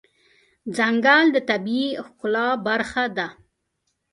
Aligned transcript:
ځنګل 0.75 1.23
د 1.31 1.37
طبیعي 1.49 1.89
ښکلا 2.07 2.47
برخه 2.67 3.03
ده. 3.17 3.27